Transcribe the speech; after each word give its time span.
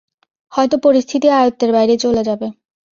হয়ত 0.53 0.73
পরিস্থিতি 0.85 1.27
আয়ত্তের 1.37 1.71
বাইরে 1.73 1.95
চলে 2.03 2.21
যাবে। 2.23 2.47